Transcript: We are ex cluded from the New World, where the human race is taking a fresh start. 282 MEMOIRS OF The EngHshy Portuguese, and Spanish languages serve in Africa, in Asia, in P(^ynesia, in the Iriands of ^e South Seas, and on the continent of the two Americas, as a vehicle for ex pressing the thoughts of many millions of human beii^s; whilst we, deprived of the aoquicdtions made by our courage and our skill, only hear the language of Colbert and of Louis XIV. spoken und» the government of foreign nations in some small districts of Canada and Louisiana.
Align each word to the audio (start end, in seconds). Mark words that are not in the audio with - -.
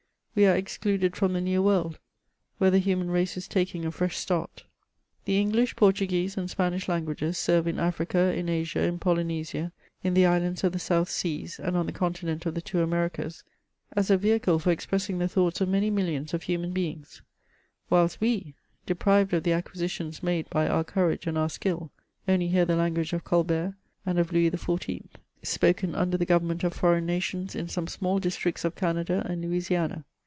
We 0.33 0.45
are 0.45 0.55
ex 0.55 0.77
cluded 0.77 1.17
from 1.17 1.33
the 1.33 1.41
New 1.41 1.61
World, 1.61 1.99
where 2.57 2.71
the 2.71 2.79
human 2.79 3.09
race 3.11 3.35
is 3.35 3.49
taking 3.49 3.83
a 3.85 3.91
fresh 3.91 4.15
start. 4.15 4.63
282 5.25 5.49
MEMOIRS 5.49 5.71
OF 5.71 5.75
The 5.75 5.75
EngHshy 5.75 5.75
Portuguese, 5.75 6.37
and 6.37 6.49
Spanish 6.49 6.87
languages 6.87 7.37
serve 7.37 7.67
in 7.67 7.77
Africa, 7.77 8.33
in 8.33 8.47
Asia, 8.47 8.81
in 8.83 8.97
P(^ynesia, 8.97 9.73
in 10.05 10.13
the 10.13 10.21
Iriands 10.23 10.63
of 10.63 10.71
^e 10.71 10.79
South 10.79 11.09
Seas, 11.09 11.59
and 11.59 11.75
on 11.75 11.85
the 11.85 11.91
continent 11.91 12.45
of 12.45 12.55
the 12.55 12.61
two 12.61 12.81
Americas, 12.81 13.43
as 13.91 14.09
a 14.09 14.15
vehicle 14.17 14.57
for 14.59 14.69
ex 14.69 14.85
pressing 14.85 15.19
the 15.19 15.27
thoughts 15.27 15.59
of 15.59 15.67
many 15.67 15.89
millions 15.89 16.33
of 16.33 16.43
human 16.43 16.73
beii^s; 16.73 17.19
whilst 17.89 18.21
we, 18.21 18.55
deprived 18.85 19.33
of 19.33 19.43
the 19.43 19.51
aoquicdtions 19.51 20.23
made 20.23 20.49
by 20.49 20.65
our 20.65 20.85
courage 20.85 21.27
and 21.27 21.37
our 21.37 21.49
skill, 21.49 21.91
only 22.25 22.47
hear 22.47 22.63
the 22.63 22.77
language 22.77 23.11
of 23.11 23.25
Colbert 23.25 23.75
and 24.05 24.17
of 24.17 24.31
Louis 24.31 24.49
XIV. 24.49 25.07
spoken 25.43 25.91
und» 25.93 26.11
the 26.13 26.25
government 26.25 26.63
of 26.63 26.73
foreign 26.73 27.05
nations 27.05 27.53
in 27.53 27.67
some 27.67 27.85
small 27.87 28.17
districts 28.17 28.63
of 28.63 28.75
Canada 28.75 29.25
and 29.29 29.41
Louisiana. 29.41 30.05